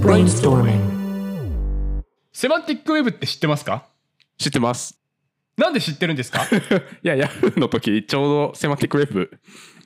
[0.00, 2.02] Brainstorming.
[2.32, 3.84] セマンティックウェブって知ってますか？
[4.38, 4.98] 知ってます。
[5.58, 6.42] なんで知ってるんですか？
[7.04, 9.30] いや、ヤフーの時、ちょうどセマティックウェブ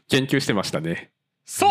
[0.08, 1.10] 研究してましたね。
[1.44, 1.70] そう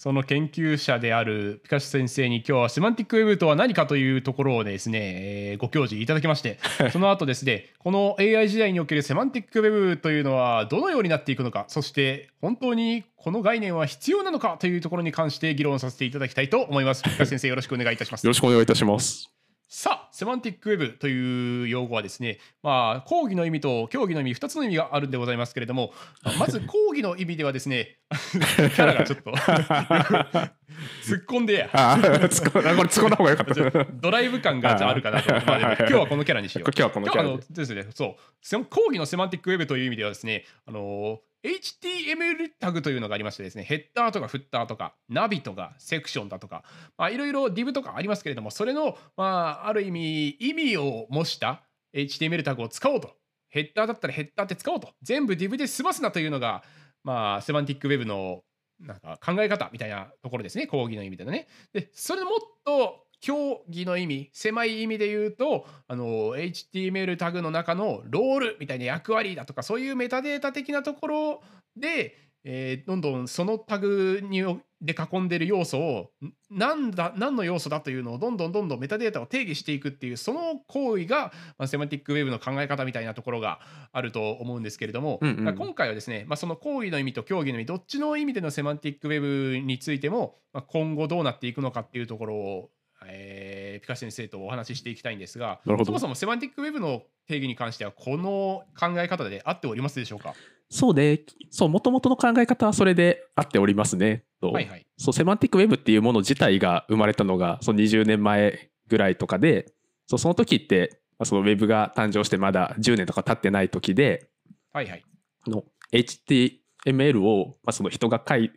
[0.00, 6.58] その研究者であるピカシュ先生に今日はセマンティックウェブとは何かというところをですね、えーご教示いただきまして
[6.90, 19.39] その後ですねこの AI 時代におけるセマンティックウェブというのはどのようになっていくのかそして本当にこの概念は必要なのかというところに関して議論させていただきたいと思いますピカシュ先生よろしくお願いいたしますよろしくお願いいたします。
[19.72, 25.92] さあセマンティックウェブという用語はですねまあ講義の意味と競技の意味2つの意味があるんでございますけれども
[26.40, 29.30] まず講義の意味ではですね キャラがちょっと
[31.06, 33.86] 突っ込んでやあこ、れ突っ込んだ方がよかった。
[33.92, 36.64] ドライブ感がああるかなとまあ今日はこのキャラにしよう。
[36.64, 46.64] 今日はこのキャラで今日はあのですね、そう、セ講義のセマンティックウェブという意味ではですね、あの HTML タグというのがありましてですね、ヘッダーとかフッターとか、ナビとか、セクションだとか、
[47.10, 51.62] いろいろ div とかありますけれども、それの、まあ、ある意味、意味を模した
[51.94, 53.16] HTML タグを使おうと。
[53.48, 54.90] ヘッダーだったらヘッダーって使おうと。
[55.02, 56.62] 全部 div で済ますなというのが、
[57.02, 58.42] まあ、セマンティックウェブの
[58.80, 61.48] なんか考え方みたいなところですね、講義の意味でのね。
[61.72, 62.32] で、それもっ
[62.64, 71.42] と競技の意味、狭い意味で言うと、あの HTML タグの中のロールみたいな役割だとか、そういうメタデータ的なところ
[71.76, 74.42] で、えーどんどんそのタグに
[74.80, 83.60] で囲んでる要素をんなんだ何の要素だというのをどんどんどんどんメタデータを定義していくっていうその行為が、まあ、セマティックウェブの考え方みたいなところが
[83.92, 85.44] あると思うんですけれども、うんうん。
[85.44, 92.70] まあ今回はですね、まあ、その行為の意味と競技の意味どっちの意味でのセマンティックウェブについても、まあ、今後どうなっていくのかっていうところを、
[93.06, 100.34] えーピカシ先生とお話ししていきたいんですがそもそもセマンティックウェブの定義に関してはこの考え方で合っておりますでしょうか？
[100.72, 104.24] そうで、そう、もともとの考え方はそれであっておりますね。
[104.40, 104.86] とはいはい。
[104.96, 109.72] そう、セマンティックウェブっていうもの自体が生まれたのが、その20年前ぐらいとかで、
[110.06, 114.28] そうその時って、まあそのウェブが誕生してまだ10年とか経ってない時で、
[114.72, 115.04] はいはい。
[115.46, 118.52] あの HTML を、まあ、その人が書い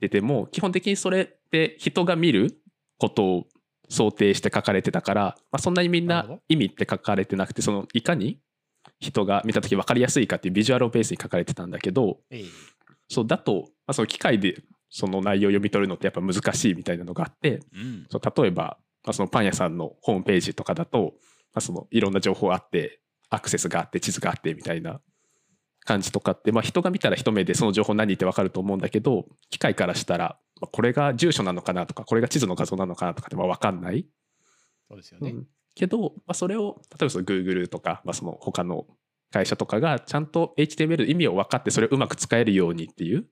[0.00, 2.60] てても基本的にそれって人が見る
[2.98, 3.46] ことを
[3.88, 8.38] 想定して書かれてたから、まあ、そんなにみんな意味って書かれてなくてそのいかに
[9.00, 12.48] 人が見た時分かりやすいかっていうビジュアルをベースに書かれてたんだけどえー
[13.08, 18.06] そうだと、まあ、その機械でその内容を読み取るのってやっぱ難しいみたいなのがあってうん。
[18.10, 21.14] そう例えば、まあ、そのパン屋さんのホームページとかだと、
[21.54, 23.00] まあ、そのいろんな情報あって
[23.30, 25.00] アクセスがあって地図があってみたいな
[25.88, 34.06] 感じとかって、まあ、人が見たら一目でその情報何って分かると思うんだけど機械からしたらまあこれが住所なのかなとかこれが地図の画像なのかなとかってまあ分かんない、
[34.90, 35.30] そうですよね。
[35.30, 35.46] うん。
[35.74, 38.86] けど、まあ、それを例えばその Google とか、まあ、その他の
[39.32, 43.24] 会社とかがちゃんと HTML の意味を分かってそれをうまく使えるようにっていう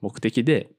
[0.00, 0.70] 目的で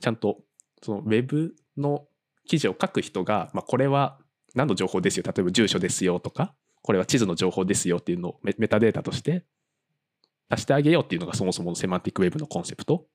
[0.00, 0.38] ちゃんと
[0.82, 2.06] そのウェブの
[2.46, 4.18] 記事を書く人が、まあ、これは
[4.54, 5.24] 何の情報ですよ。
[5.26, 9.44] 例えば住所ですよとかこれは地図の情報ですよっていうのをメメタデータとして
[10.52, 13.06] 出してあげようっていうのがそもそものセマンティックウェブのコンセプト。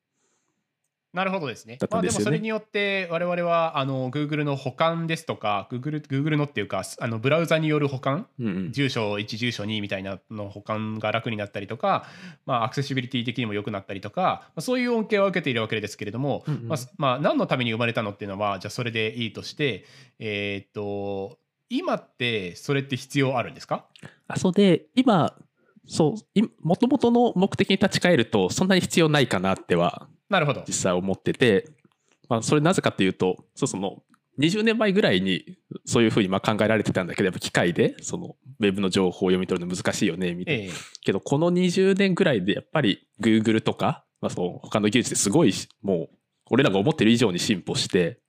[1.14, 1.78] なるほどですね。
[1.80, 2.08] でよね。
[2.08, 8.28] ですもそれによって我々はあの Google の保管ですとか Google, Google のっていうかあのブラウザによる保管？
[8.40, 8.72] うんうん。
[8.72, 12.06] 住所1住所2みたいなの保管が楽になったりとか、
[12.46, 16.68] まあ、アクセシビリティ的にも良くなったりとか、まあ、そういう恩恵を受けているわけですけれども、うんうん。
[16.68, 19.86] まあまあ、何のために生まれたのっていうのはじゃあそれでいいとして
[20.20, 23.86] えーっと今ってそれって必要あるんですか？
[24.28, 25.34] あそうで今
[25.88, 26.42] そう。
[26.62, 30.64] もともとの目的に立ち返るとそんなに必要ないかなってはなるほど。
[30.68, 31.70] 実際思ってて、
[32.30, 34.04] まあ、それなぜかっていうとそうその
[34.40, 40.72] 20年前ぐらいにそういうふうにまあ考えられてたんだけどやっぱ機械でそのウェブの情報を読み取るの難しいよねみたいな、ええ。
[41.02, 46.18] けどこの20年ぐらいでやっぱり Google とか、まあ、その他の技術ですごいしもう
[46.52, 48.20] 俺らが思ってる以上に進歩して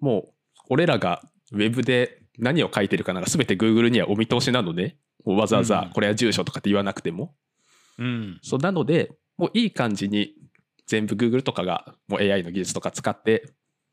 [0.00, 0.32] もう
[0.68, 5.66] 俺らがウェブで何を書いてるかなんか全て Google にはお見通しなのでもうわざわうん。
[5.66, 7.34] ざこれは住所とかって言わなくても、
[7.98, 10.34] うん、そうなのでもういい感じに
[10.86, 13.52] 全部 Google とかがもう AI の技術とか使って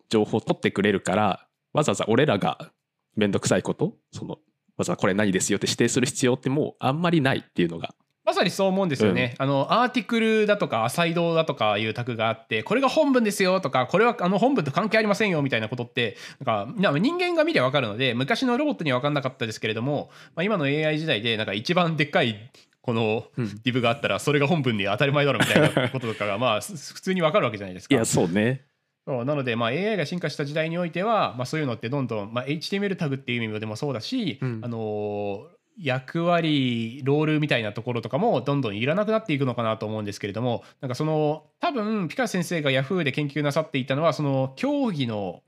[0.10, 2.72] 情報を取ってくれるからわざわざ俺らが
[3.16, 4.32] めんどくさいことその
[4.78, 9.36] わざわざこれ何ですよって指定する必要ってもうあんまりないっていうのがまさにそう思うんですよね。
[9.40, 22.52] あのアーティクルだとかアサイドだとかいうタグがあってこれが本文ですよとかこれはあの本文と関係ありませんよみたいなことってなんかな人間が見りゃ分かるので昔のロボットには分かんなかったですけれども、まあ、今の AI 時代でなんか一番でっかい
[22.82, 27.96] このうん div があったらそれが本文に当たり前だろみたいなこととかがまあす普通に分かるわけじゃないですか。
[27.96, 28.66] いやそうね
[29.08, 45.42] そうなので、まあ、AI が進化した時代においては、まあ、そういうのってどんどん、まあ、HTML タグっていう意味でもそうだし、うんあのー役割ロールみたいなところとかもどんどんいらなくなっていくのかなと思うんですけれどもなんかその多分ピカ先生が Yahoo で研究なさっていたのはその競技の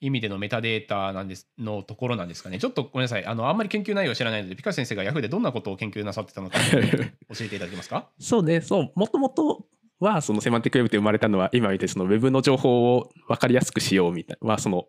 [0.00, 2.58] 意味でのメタデータなんですのところなんですかね。
[2.58, 3.24] ちょっとごめんなさい。
[3.24, 9.66] あのあんまり研究内容を知らないので、ピカ先生が Yahoo でどんなことを研究なさってたのか 教えていただけますかそうね、そう、もともと
[9.98, 13.46] は、そのセマンティックウェブって生まれたのは、今見てそのウェブの情報を分か？
[13.48, 14.86] りやすくしようみたいな、はその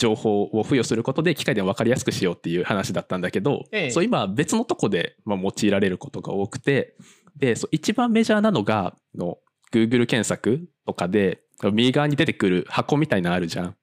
[0.00, 6.94] 情報を付与することで機械でも分かりやすくしようっていう話だったんだけど、ええそう今別のとこでまあ用いられることが多くて、
[7.36, 9.38] で、そう一番メジャーなのが、の
[9.72, 11.42] Google 検索とかで、
[11.72, 13.76] 右側に出てくる箱みたいなのあるじゃん。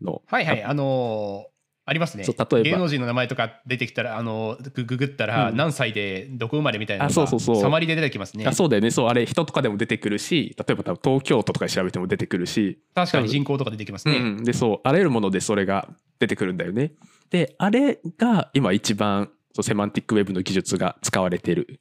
[0.00, 0.64] のはいはい。
[0.64, 1.50] あのー
[1.90, 2.22] ありますね。
[2.22, 2.76] そう例えば。
[2.76, 5.56] 芸能人の名前とか出てきたら、あのグググったら、うん。
[5.56, 7.56] 何歳でどこ生まれみたいなのあがそうそうそう。
[7.60, 8.46] サマリで出てきますね。
[8.46, 8.92] あそうだよね。
[8.92, 14.18] そうあれ人とかでも出てくるし例えば多分東京都とかで調べても出てくるし、確かに人口とか出てきますね。
[14.18, 15.88] うん、でそうあらゆるものでそれが
[16.20, 16.92] 出てくるんだよね。
[17.28, 21.80] であれが今一番そうセマンティックウェブの技術が使われてる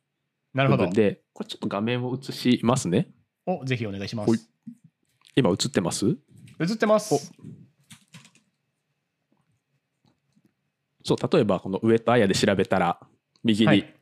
[0.55, 0.85] なるほど。
[0.85, 0.95] 部分。
[0.95, 3.11] でこれちょっと画面を映しますね。
[3.45, 4.49] おぜひお願いします。
[5.35, 6.17] 今映ってます？
[6.59, 7.31] 映ってます。
[11.09, 12.99] そう例えばこの上戸彩で調べたら
[13.43, 13.95] 右にはい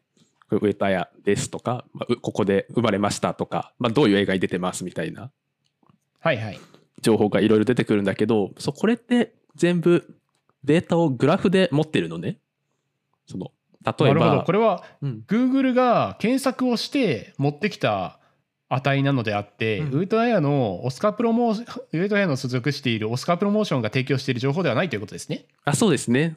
[0.50, 5.30] 上戸彩ですとか、まあうここで生まれましたとか、まあ、どういう映画に出てますみたいな
[6.20, 6.60] はいはい。
[7.02, 10.16] 情報がいろいろ出てくるんだけどそうこれって全部
[10.64, 12.40] データをグラフで持ってるのね。
[13.26, 13.52] その
[13.86, 14.38] 例えなるほど。
[14.38, 18.20] ばこれはうん Google が検索をして持ってきた
[18.70, 25.46] 値なのであって、うんウートアヤのオスカープロモーション、ウートアヤの所属しているオスカープロモーションが提供している情報ではないということですね。
[25.64, 26.36] あそうですね。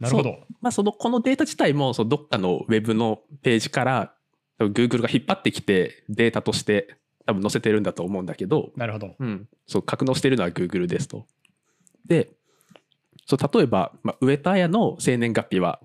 [0.00, 0.40] なるほど。
[0.60, 4.14] まあ、そのこのデータ自体もそのどっかのウェブのページから
[4.58, 9.14] 多分 Google が引っ張ってきてデータとして多分載せてるんだと思うんだけど、なるほど。
[9.18, 11.26] うん、そう格納してるのは Google ですと。
[12.06, 12.30] で
[13.26, 15.80] そう例えば、まあ、上田彩の生年月日は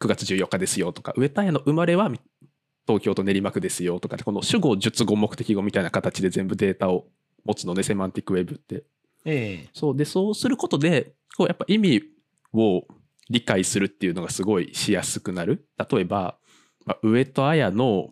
[0.00, 2.10] 9月14日ですよとか上田彩の生まれは
[2.86, 7.06] 東京都練馬区ですよとかこの主語述語目的語みたいな形で全部データを
[7.44, 8.84] 持つのでセマンティックウェブって。
[9.24, 12.02] ええそうでそうすることでこうやっぱ意味
[12.52, 12.86] を
[13.30, 16.38] 理解するっていうのがすごいしやすくなる例えば、
[16.86, 18.10] まあ、上戸彩の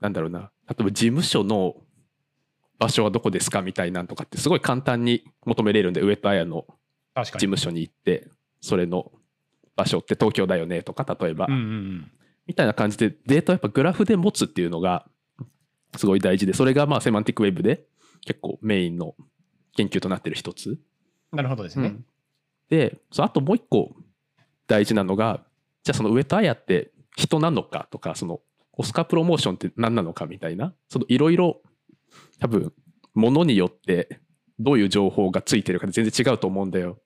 [0.00, 1.76] なんだろうな例えば事務所の
[2.78, 6.66] 場所はどこですかみたいなんとかってすごい簡単に求めれるんで上戸彩の。
[7.24, 8.28] 事務所に行って
[8.60, 9.10] それの
[9.74, 12.10] 場所って東京だよねとか例えば、うんうんうん。
[12.46, 15.06] みたいな感じでデータをやっぱグラフで持つっていうのが
[15.96, 17.86] すごい大事でそれがまあセマンティックウェブで
[18.26, 19.14] 結構メインの
[19.76, 20.78] 研究となってる一つ。
[21.32, 21.88] なるほどですね。
[21.88, 22.04] うん
[22.68, 23.94] であともう一個
[24.66, 25.44] 大事なのが
[25.84, 28.40] じゃあその上戸彩って人なのかとかその
[28.72, 31.62] オスカープロモーションって何なのかみたいなそのいろいろ
[32.40, 32.72] 多分
[33.14, 34.20] ものによって
[34.58, 36.98] どういう情報がついてるかで全然違うと思うんだよ。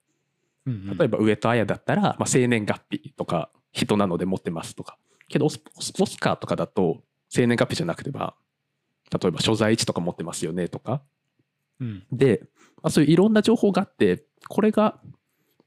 [0.65, 0.97] うんうん。
[0.97, 4.97] 例えば上戸彩だったら、まあ、生年月日とか人なので持ってますとか。
[5.27, 8.35] けどオスオスオスカーとかだと生年月日じゃなくてまあ
[9.17, 11.01] 例えば所在地とか持ってますよねとか。
[11.79, 12.03] うん。
[12.11, 12.41] で、
[12.81, 14.99] まあ、そういういろんな情報があってこれが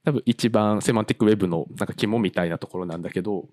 [0.04, 3.48] 多分一番セマンティックウェブのなんか肝みたいなところなんだけど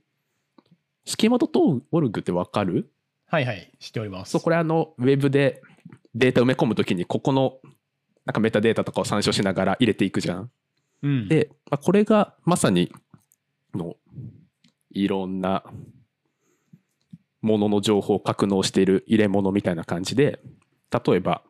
[1.05, 2.91] スキマ .org ってわかる？
[3.25, 3.71] はいはい。
[3.79, 4.31] 知っております。
[4.31, 5.61] そうこれあのウェブで
[6.13, 7.59] データ埋め込むときにここの
[8.25, 10.51] なんかメタデータとかを参照しながら入れていくじゃん。
[11.03, 12.91] うん、で、まあ、これがまさに
[13.73, 13.95] の
[14.91, 15.63] いろんな
[17.41, 20.39] ものの情報を格納している入れ物みたいな感じで
[20.91, 21.41] 例えば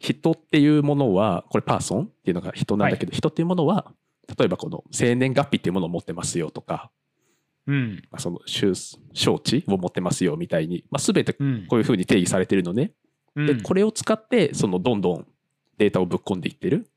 [0.00, 3.92] 人っていうものはこれパーソンっていうのが人なんだけど、人っていうものは
[4.38, 6.90] 例えばこの生年月日っていうものを持ってますよとか、
[7.66, 8.02] うん。
[8.10, 11.66] まあ、その周周知を持ってますよみたいに、まあ、全てうん。
[11.68, 12.92] こういうふうに定義されてるのね。
[13.36, 15.26] うんでこれを使ってそのどんどん
[15.78, 16.88] データをぶっ込んでいってる。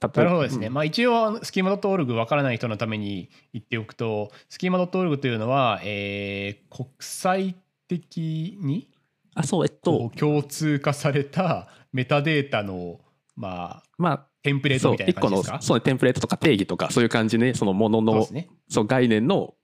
[0.00, 0.68] なるほどですね。
[0.68, 7.56] うんまあ一応、スキーマ .org わからない人のために言っておくと、スキーマ .org というのは、えー国際
[7.88, 8.88] 的に
[9.34, 13.00] あそうえっことう共通化されたメタデータの、
[13.36, 15.58] まあ、まあテンプレートみたいな感じですか？
[15.60, 18.48] そうねテンプレートとか定義とかそういう感じねそのもののそうね。
[18.68, 19.54] 概念の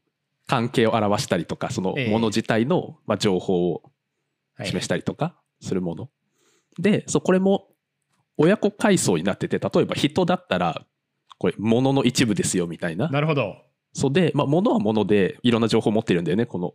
[0.46, 2.10] 関係を表したりとかそのええ。
[2.10, 3.82] もの自体の、まあ、情報を
[4.58, 6.08] はい、示したりとかするもの、
[6.78, 7.68] でそうこれも
[8.38, 10.86] 親子階層になってて例えば人だったら
[11.36, 13.10] これものの一部ですよみたいな。
[13.10, 13.56] なるほど。
[13.92, 16.72] そうで、まあ、ものはものでいろんな情報を持ってるんだよねこの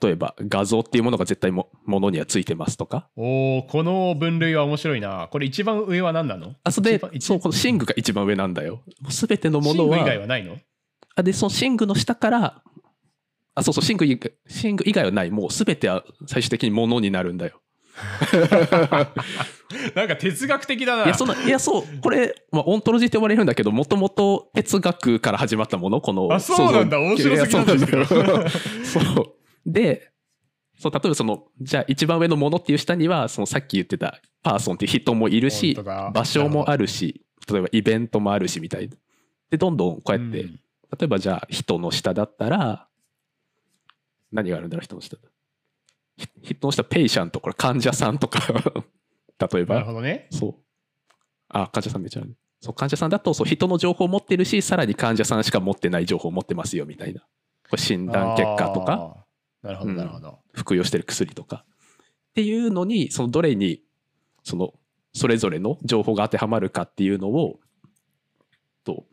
[0.00, 3.08] 例えば画像っていうものが絶対もものにはついてますとか。
[3.16, 5.28] おお、この分類は面白いな。
[5.30, 6.54] これ一番上は何なの？
[6.64, 8.82] あそれそうこのシングが一番上なんだよ。
[9.08, 10.56] 全てのものは外はないの？
[11.14, 12.62] あでそのシングの下から
[13.54, 15.30] あそうそうシング以外シング以外はない。
[15.30, 17.60] もう全ては最終的にものになるんだよ。
[19.94, 21.04] なんか哲学的だな。
[21.04, 26.98] いやそのいやそうこれ、まあ、オントロジーって呼ばれるんだけどもともと哲学から始まったものこのあそうなんだ。
[26.98, 27.74] 面白すぎなんだ。
[27.74, 28.48] よ
[28.84, 29.34] そう
[29.66, 30.10] で
[30.78, 35.74] そう例えばそのじゃあ一番上のものっていう下にはそのさっき言ってたパーソンっていう人もいるし
[36.12, 38.96] 場所もあるし例えばイベントもあるしみたいな。
[39.50, 40.58] で、どんどんこうやって、うん
[40.92, 42.86] 例えばじゃあ人の下だったら、
[44.30, 45.16] 何があるんだろう、人の下。
[46.18, 48.66] ひ人の下、ペイシャント、これ患者さんとか、 例え
[49.40, 50.26] なるば、ほどね。
[50.30, 50.54] そう。
[51.48, 52.36] あ、患者さんめっちゃある。
[52.60, 57.22] そう、患者さんだと、そう、人の情報を持ってるし、さらに患者さんしか持ってない情報を持ってますよ、みたいな。
[57.70, 59.21] これ診断結果とか。
[59.62, 60.38] なるほど、うんなるほど。
[60.52, 61.64] 服用してる薬とか。
[62.30, 63.82] っていうのに、そのどれに、
[64.42, 64.74] その、
[65.12, 67.60] それぞれの情報が当てはまるかっていうのを、
[68.84, 69.04] と、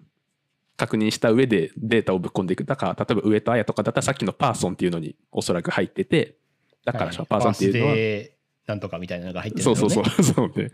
[0.78, 2.64] 確認した上でデータをぶっ込んでいく。
[2.64, 6.38] だから、例えば上戸彩とかだったらさっきのパーソンっていうのにおそらく入ってて、
[6.86, 8.38] だから、はいパーソンっていうのは、
[8.68, 10.72] なんとかみたいなのが入ってるんだろそうそうそう、 そうね。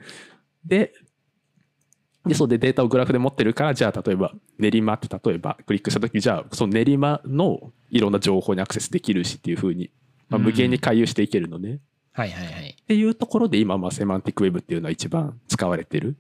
[0.63, 0.93] で、
[2.25, 9.91] で、そうでデータをグラフで持ってるから、じゃあ例えば練馬って例えばクリックしたとき、じゃあその練馬のいろんな情報にアクセスできるしっていうふうに、
[10.29, 11.79] まあ、無限に回遊していけるのね。
[12.13, 12.75] はいはいはい。
[12.81, 16.15] っていうところで今、まあ、セマンティックウェブっていうのは一番使われてる。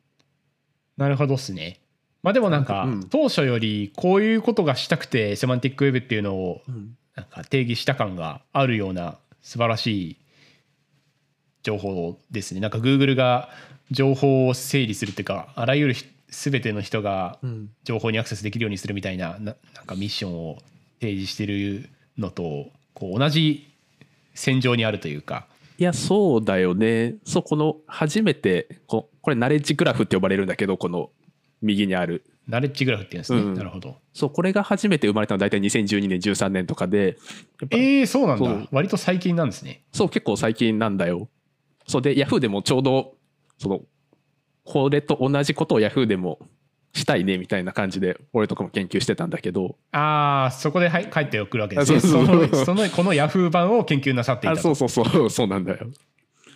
[0.97, 1.79] なるほどっすね。
[2.21, 6.61] まあでもなんか、うん当初よりこういうことがしたくてセマンティックウェブっていうのを
[7.15, 10.17] なんか定義した感があるような素晴らしい
[11.61, 12.61] 情報ですね。
[12.61, 13.49] なんか Google が
[13.91, 20.57] 情報を整理するっていうかあらゆるひ全ての人がうん情報にアクセスできるようにするみたいなななんかミッションを
[20.99, 23.71] 提示してるのとこう同じ
[24.35, 25.47] 戦場にあるというか。
[25.77, 27.15] いや、そうだよね。
[27.25, 31.09] そう、この初めて、ここれナレッジグラフって呼ばれるんだけど、この
[31.61, 32.23] 右にある。
[32.47, 33.39] ナレッジグラフっていうんですね。
[33.39, 33.97] うんなるほど。
[34.13, 37.17] そう、これが初めて生まれたのは大体2012年、13年とかで、
[37.71, 38.67] えー、そうなんだ。
[38.71, 39.83] 割と最近なんですね。
[39.91, 41.27] そう、結構最近なんだよ。
[41.87, 43.15] そうで、Yahoo でもちょうど、
[43.57, 43.81] その、
[44.63, 46.39] これと同じことを Yahoo でも
[46.93, 51.97] したいねみたいな感じで、俺とかも研究してたんだけど、ああ、そこではい帰ってくるわけですね。
[51.97, 54.73] あその そのこのヤフー版を研究なさっていあたと。
[54.75, 55.87] そうそうそう、そうなんだよ。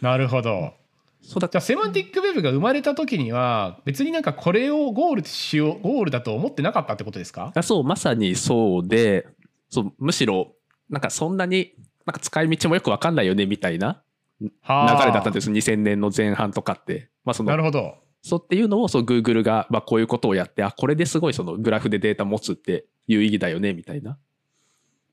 [0.02, 0.74] なるほど。
[1.22, 7.52] そうだじゃあセマンティックウェブが生まれた時には別になんかこれをゴールしようゴールだと思ってなかったってことですか？
[7.54, 9.28] あそう、まさにそうで、
[9.70, 10.54] そうむしろ、
[10.90, 11.74] なんかそんなに、
[12.06, 14.02] なんか使い道もよくわかんないよねみたいな
[14.42, 17.10] 流はあれだったんです、2000年の前半とかって。
[17.26, 17.96] まあそのなるほど。
[18.22, 24.18] そうっていうのをそう Google が、まあ、こういうことをやってあこれですごいそのグラフでデータ持つって有意義だよねみたいな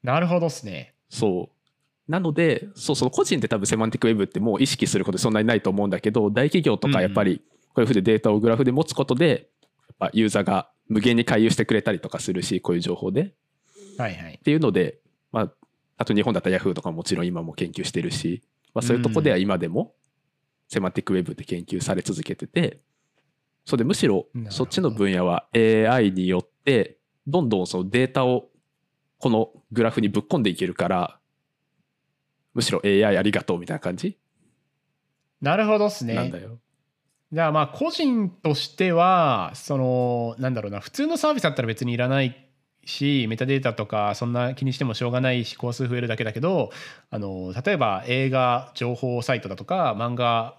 [0.02, 0.92] なるほどっすね。
[1.08, 13.32] そうなのでそうその個人って多分セマンティックウェブってもう意識することそんなにないと思うんだけど大企業とかやっぱりこういうふうにデータをグラフで持つことでやっぱユーザーが無限に回遊してくれたりとかするしこういう情報でっ
[13.98, 14.40] はいはい。
[14.42, 14.98] ていうので、
[15.32, 15.52] まあ、
[15.98, 18.42] あと日本だったら Yahoo とかももちろん今も研究してるし、
[18.76, 19.94] まあ、そういうとこでは今でも
[20.68, 22.80] セマンティックウェブって研究され続けてて
[23.64, 28.50] そうでむしろそっちの分野は AI によってどんどんそのデータを
[29.18, 31.18] このグラフにぶっ込んでいけるから
[32.52, 34.18] むしろ AI ありがとうみたいな感じ？
[35.40, 36.38] なるほどっすねなんだ。
[36.38, 36.58] よ。
[37.32, 42.45] じゃあまあ個人としてはそのなんだろうな普通のサービスだったら別にいらない
[42.86, 46.70] しメタデータとかそんな気にしてもしょうがないし工数増えるだけだけど
[47.10, 50.58] あの例えば映画情報サイトだとか漫画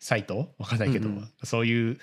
[0.00, 1.98] サイトわかんないけど、うんうんそういう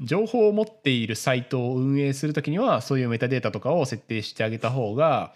[0.00, 5.32] 情報を持っているサイトを運営するときにはそういうメタデータとかを設定してあげた方が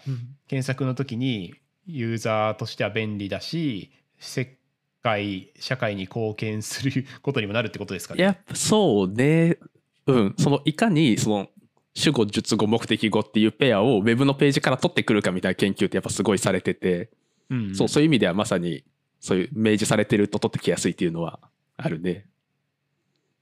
[0.47, 1.55] 検索の時に
[1.87, 4.57] ユーザーとしては便利だし世
[5.01, 8.23] 界社会に貢献することにもなるってことですかね。
[8.23, 9.57] やっぱそうね。
[10.05, 10.35] うん。
[10.37, 11.49] そのいかにその
[11.93, 17.09] 主語、述語、目的語っていうペアをウェブのページから取ってくるかみたいな研究ってやっぱすごいされてて、
[17.49, 17.75] うん。
[17.75, 18.83] そう、そういう意味ではまさに
[19.19, 21.39] そういう明示されてると取ってきやすいっていうのは
[21.77, 22.25] あるね。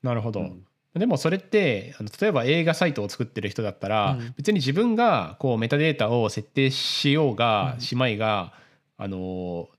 [0.02, 0.66] なるほど、うん。
[0.96, 4.34] でもそれって例えば映画サイトを作ってる人だったら、うん。
[4.36, 7.82] 別に自分がこうメタデータを設定しようが、うん。
[7.82, 8.54] しまいが
[8.98, 9.70] あの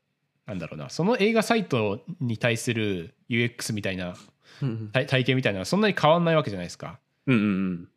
[0.46, 4.14] なんだろうなその映画サイトに対する UX みたいな
[4.62, 6.98] うん体体験みたいなのはそんなに変わんないわけじゃないですか。
[7.26, 7.88] うんうん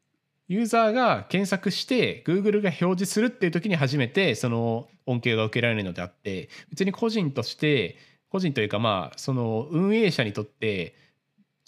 [0.48, 7.98] ユーザーが検索して Google が表示するっていう時に初めてその恩恵が受けられるのであって別に個人として
[8.30, 10.96] 個人というかまあその運営者にとって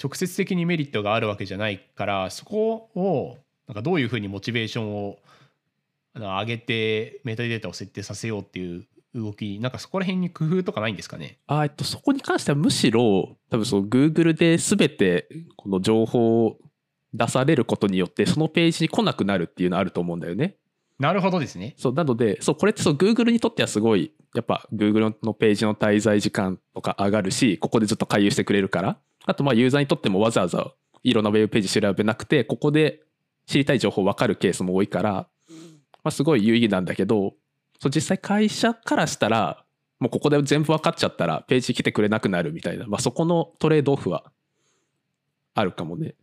[0.01, 5.17] 直接的にメリットがあるわけじゃないからそこをなんかどういうふうにモチベーションを
[6.13, 11.37] 上げてメタデータを設定させようっていう動きなんかそこら辺に工夫とかないんですかね？
[11.47, 16.57] あえっと、そこに関してはむしろ多分その Google で全てこの情報を
[17.15, 20.57] 出されることによってそのページに来なくなるっていうのはあると思うんだよね。
[20.99, 21.75] なるほどですね。
[21.77, 30.71] そうなのでそうこれってそう Google にとってはすごいやっぱ Google のページの滞在時間とか上がるしここでずっと回遊してくれるからあとまあユーザーにとってもわざわざ
[31.03, 33.01] いろんなウェブページ調べなくてここで
[33.45, 35.27] 知りたい情報分かるケースも多いから、ま
[36.05, 37.33] あ、すごい有意義なんだけど
[37.79, 39.65] そう実際会社からしたら
[39.99, 44.31] もうここで全部分かっちゃったらページ来てくれなくなるみたいな、まあ、そこのトレードオフは
[45.53, 46.15] あるかもね。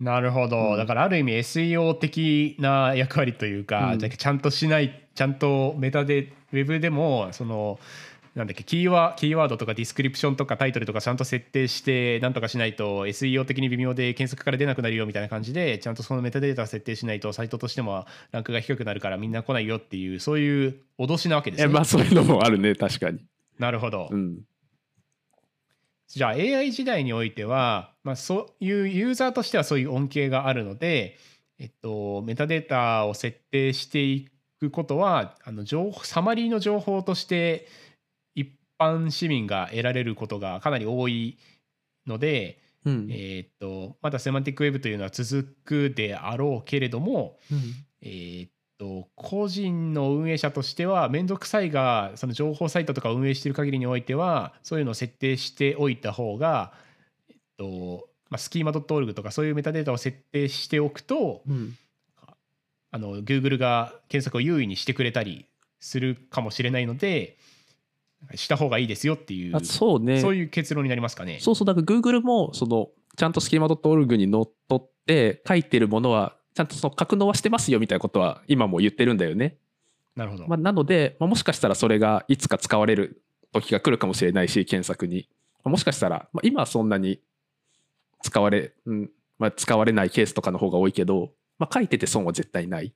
[0.00, 7.78] なるほど、うんだからある意味 SEO 的な役割というか、うんちゃんとしないちゃんとメタでウェブでもその
[8.34, 21.70] なんだっけキーワキーワードとかディスクリプションとかタイトルとかちゃんと設定してなんとかしないと SEO 的に微妙で検索から出なくなるよみたいな感じでちゃんとそのメタデータ設定しないとサイトとしてもランクが低くなるからみんな来ないよっていうそういう脅しなわけですね。
[21.70, 23.18] えまあそういうのもあるね確かに。
[23.58, 24.08] なるほど。
[24.10, 24.40] うん。
[26.12, 31.16] じゃあ AI 時代においては、まあ、そういうユーザーとしてはそういう恩恵があるので、
[31.58, 37.68] えっと、メタデータを設定していくことはあの情報サマリーの情報として
[38.34, 41.38] 一般市民が得られることがかなり多い
[42.06, 43.08] ので、うん。
[43.10, 47.38] えっとまだセマンティックウェブというのは続くであろうけれども、
[48.02, 48.50] えーっ
[48.80, 56.72] と個人の運営者としては面倒くさいがその情報サイトとか運営している限りにおいてはそういうのを設定しておいた方が、
[57.28, 61.76] えっとまあ、スキーマ .org とかそういうメタデータを設定しておくとうん
[62.92, 65.46] あの Google が検索を優位にしてくれたり
[65.78, 67.36] するかもしれないので
[68.34, 70.20] した方がいいですよっていうあそうね。
[70.20, 71.38] そういう結論になりますかね。
[71.40, 79.56] そうそう、だから Google も、その、ちゃんとスキーマ .org にのっとって書いてるものは、ちゃんとその格納はしてますよみたいなことは今も言ってるんだよね。
[80.14, 80.46] なるほど。
[80.46, 85.28] まあ、なので、まあ、もしかしたらそれがいつか使われる時が来るかもしれないし、検索に。
[85.64, 87.20] まあもしかしたら、まあ、今はそんなに
[88.22, 92.94] 使われ、うんまあ、使われないケースとかの方が多いけど、まあ、書いてて損は絶対ないし。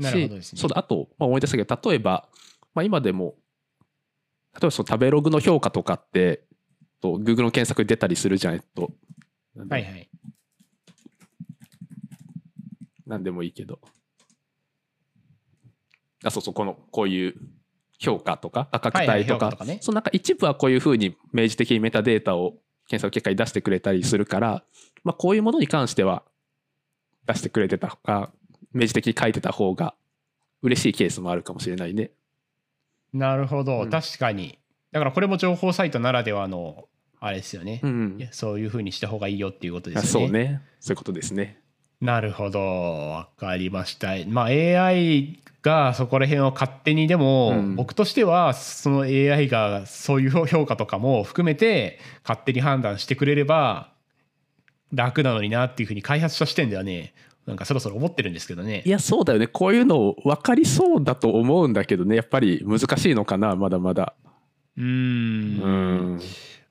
[0.00, 0.60] なるほどですね。
[0.60, 2.28] そうだ、あと、まあ、思い出したけど、例えば、
[2.74, 3.36] まあ、今でも、
[4.54, 6.42] 例えばその食べログの評価とかって、
[7.00, 8.90] と Google の検索に出たりするじゃん、えっと。
[9.68, 10.08] はいはい。
[13.08, 13.80] なんでもいいけど。
[16.22, 17.34] あ、そうそう、この、こういう
[17.98, 22.54] 評価とか、価格はいはい帯とか、ねそのなんか一部はこういうふうに明示的にメタデータを
[22.88, 24.64] 検索結果に出してくれたりするから、
[25.04, 26.22] まあ、こういうものに関しては
[27.26, 28.30] 出してくれてたか、
[28.72, 29.94] 明示的に書いてた方が
[30.62, 32.10] 嬉しいケースもあるかもしれないね。
[33.12, 34.58] なるほど、うん確かに。
[34.92, 36.88] だからこれも情報サイトならではの
[37.20, 37.80] あれですよね。
[37.82, 40.26] うんそういうふうにした方がいいよっていうことであすよね。
[40.26, 40.62] そうね。
[40.80, 41.60] そういうことですね。
[42.00, 44.14] なるほど、わかりました。
[44.28, 53.90] まあ AI がそこら辺を勝手にでも、うん僕としてはその AI がそういう評価とかも含めて勝手に判断してくれれば
[54.92, 57.14] 楽なのになっていうふうに開発者視点ではね、
[57.46, 58.90] なんかそろそろ思ってるんですけどねい。
[58.90, 59.46] や、そうだよね。
[59.46, 62.14] こういうの分かりそうだと思うんだけどね。
[62.14, 64.14] やっぱり難しいのかな、まだまだ。
[64.76, 66.20] うんん。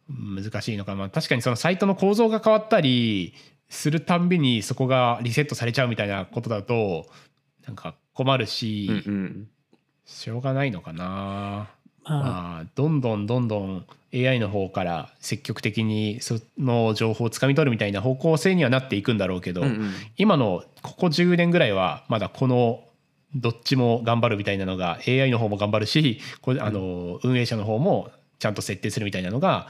[0.10, 3.34] 難しいのかな、まあ、確かにそのサイトの構造が変わったり
[3.70, 7.06] するたんびにそこがリセットされちゃうみたいなことだと
[7.66, 9.48] なんか困るし、うんうん。
[10.06, 11.68] しょうがないのかな、ま
[12.06, 19.94] あ、まあ、どんどんどんどん AI の方から積極的にその情報をつかみ取るみたいな方向性にはなっていくんだろうけど、うんうん。
[20.16, 22.84] 今のここ10年ぐらいはまだこの
[23.36, 29.68] どっちも頑張るみたいなのが AI の方も頑張るしこれあの運営者の方もちゃんと設定するみたいなのが、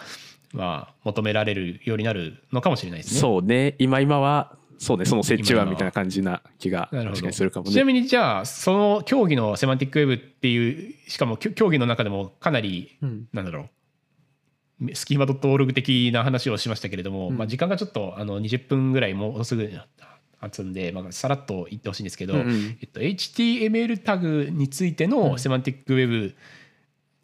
[0.53, 3.19] まあ、求められるようになるのかもしれないですね。
[3.19, 3.75] そうね。
[3.79, 7.71] 今今は、そうね、その折衷案みたいな感じな気が確かにするかもね。
[7.71, 13.27] ちなみにじゃあその競技のセマンティックウェブっていうしかも競技の中でもかなりうん。
[13.33, 13.69] なんだろ
[14.81, 14.95] う。
[14.95, 17.37] スキーマ .org 的な話をしましたけれども、うん。
[17.37, 19.71] まあ、時間がちょっとあの20分ぐらいもうすぐ
[20.39, 22.77] あつんで、まあ、さらっと言ってほしいんですけど、うんうん。
[22.81, 25.11] えっと、HTML タグについてうん。
[25.11, 26.35] のセマンティックウェブ、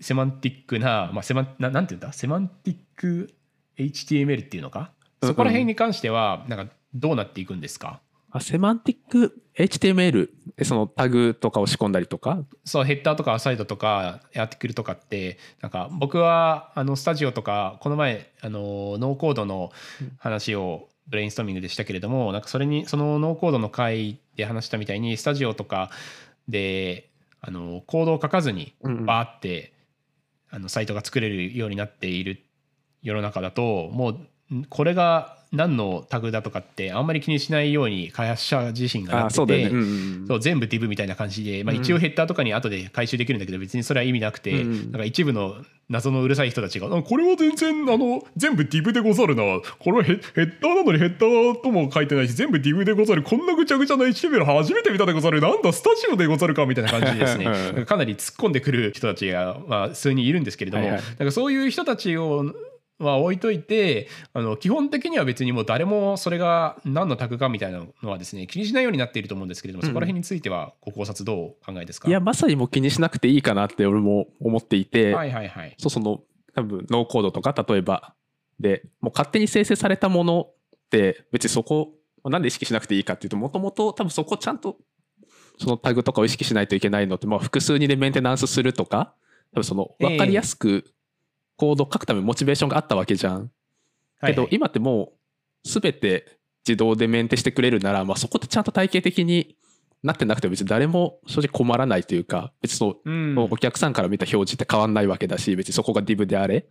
[0.03, 2.13] セマンティックな、まあ、セマンななんていうんだ？
[2.13, 3.33] セマンティック
[3.77, 4.79] HTML っていうのか？
[4.79, 4.85] うん。
[4.85, 4.89] うん
[5.29, 12.43] そこら辺に関してはなんかどうなっていくんですか、あセマンティック HTML、えそのタグとかを仕込んだりとか？
[12.65, 19.71] そうヘッダーとかアサイドとか article とかってなんか僕はあのスタジオとかこの前あのノーコードの
[20.17, 25.89] 話をブレインストーミングでしたけれどもなんかそれにそのノーコードの回で話したみたいにスタジオとか
[26.49, 29.05] であのコードを書かずにうんうん。
[29.05, 29.71] バーって
[30.53, 32.43] あのサイトが作れるようになっている
[33.01, 34.19] 世の中だともう
[34.69, 39.67] これが何のタグだとかってあんまり気にしないように開発者自身がなっててうだよね。
[39.69, 45.55] うんうんそう全部 div みたいな感じで、まあ、うん一応ヘッダーとかに後で回収できるんだけど別にそれは意味なくて、うんなんか一部の
[45.89, 49.43] 謎のうるさい人たちが「あこれは全然あの全部 div でござるな。
[49.79, 53.21] これはヘヘッダーなのにヘッダーとも書いてないし全部 div でござる。
[53.21, 55.41] こんなぐちゃぐちゃな HTML 初めて見たでござる。
[55.41, 57.85] なんだスタジオでござるか」みたいな感じでですね。
[57.85, 61.03] かなり突っ込んでくる人たちが、まあ、数人いるんですけれども、はいはい。
[61.19, 62.53] なんかそういう人たちを
[62.99, 69.87] は置いといてあの基本的には別にもう誰もそれが何のタグかみたいなのはですね気にしないようになっていると思うんですけれども、うん。
[69.87, 72.07] そこら辺についてはご考察どうお考えですか？
[72.07, 75.75] いや、まさにもう気にしなくていいかなって俺も思っていて、はいはいはい。
[75.77, 76.21] そうその
[76.55, 78.13] 多分ノーコードとか例えば
[78.59, 84.77] でもう勝手に生成されたものって別にそこまあなんで意識しなくていいかっていうともともと多分そこちゃんと
[85.59, 89.13] そのタグとかを意識しないといけないのって、まあ、複数にでメンテナンスするとか
[89.53, 90.85] 多分その分かりやすく
[91.63, 93.49] コードを書くためにモチベーションがあったわけじゃん。
[94.25, 95.13] けど今っても
[95.65, 99.55] う全て自動でメンテしてくれるなら、まあ、そこってちゃんと体系的に
[100.01, 106.65] なってなくても別に誰も正直困らないというか別にそうんのお客さんから見た表示って変わんないわけだし別にそこが div であれはい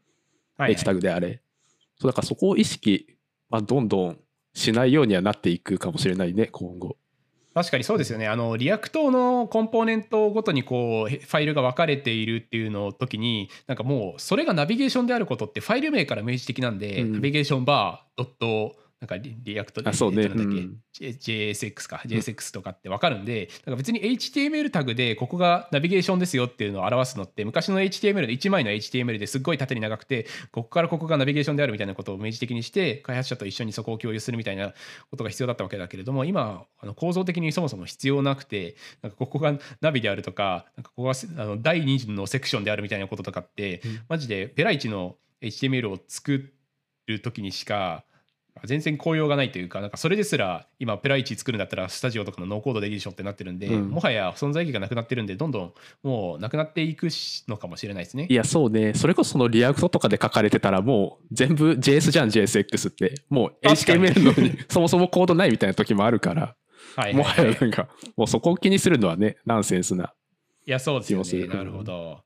[0.56, 1.42] はい H タグであれ
[1.98, 3.16] そうだからそこを意識、
[3.48, 4.18] まあ、どんどん
[4.54, 6.96] しないようにはなっていくかもしれないね今後。
[7.54, 8.28] 確かにそうですよね。
[8.28, 20.22] あの React のコンポーネントごとにこうファイルが分かれているっていうの時になんかもうそれがナビゲーションであることってファイル名から明示的なんで、うんナビゲーションバードットなんかリ React であそうね。
[20.22, 20.76] えっとなんだっけ、うん。
[20.92, 21.08] J-
[21.52, 22.02] JSX か。
[22.06, 34.72] JSX とかって分かるんで、なんか別に HTML タグでここがナビゲーションですよっていうのを表すのって昔の HTML の1枚の HTML ですっごい縦に長くてここからここがナビゲーションであるみたいなことを明示的にして開発者と一緒にそこを共有するみたいな
[35.10, 44.00] ことが必要だったわけだけれども今あの構造的にそもそも必要なくてなんかここがナビであるとかなんかここがせあの第2次のセクションであるみたいなこととかって、うん。
[44.08, 46.52] マジでペライチの HTML を作
[47.06, 48.04] る時にしか
[48.64, 53.90] 全然効用がないというかなんかそれですら今ペライチ作るんだったらスタジオとかのノーコードでいいでしょってなってるんで、うん。
[53.90, 58.26] もはや存在意義がなくなってるんでどんどんもうなくなっていくしのかもしれないですね。
[58.28, 58.34] い。
[58.34, 58.94] やそうね。
[58.94, 66.54] それこそその React とかで書かれてたらもう全部 JS じゃん JSX ってもう HTML のにそもそもコードないみたいな時もあるから
[66.96, 67.54] はいもはいはい。
[67.54, 70.12] はやなんかもうそこを気にするのはねナンセンスな。
[70.66, 71.46] いやそうですよね。
[71.48, 72.20] なるほど。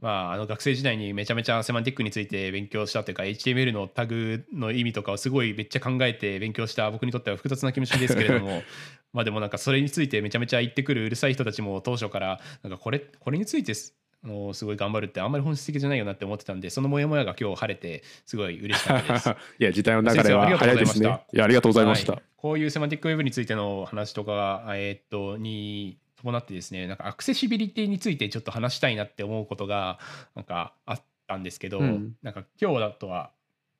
[0.00, 8.62] まあ、あの学生時代にめちゃめちゃセマンティックについて勉強したというか HTML のタグの意味とかをすごいめっちゃ考えて勉強した僕にとっては複雑な気持ちですけれども
[9.14, 19.30] まあでもなんかそれについてめちゃめちゃ言ってくるうるさい人たちも当初からなんかこれこれについてすあのすごい頑張るってあんまり本質的じゃないよなって思ってたんでそのモヤモヤが今日晴れてすごい嬉しかったです。
[19.58, 21.20] いや時代の流れは早いですね。
[21.32, 22.22] いやありがとうございました、はい。
[22.36, 29.98] こういうセマンティックウェブについての話とかが、えーっとに伴ってですねなんかアクセシビリティについてちょっと話したいなって思うことが
[30.34, 33.30] なんかあったんですけど、うんなんか今日だとは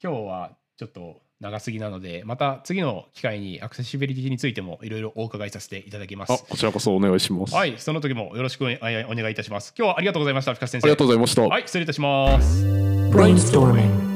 [0.02, 6.32] 今日はちょっと長すぎなのでまた次の機会にアクセシビリティについてもいろいろお伺いさせていただきます。
[6.32, 9.74] あこちらこそお願いします、はい、その時もよろしくおお願いいたします。
[9.76, 10.86] 今日はありがとうございました、深瀬先生。
[10.86, 12.64] ありがとうございました、はい、失礼いたします。
[12.64, 14.15] Brainstorming.